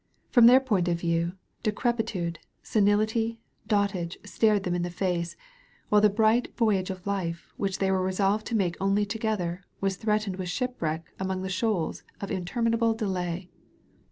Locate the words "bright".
6.09-6.47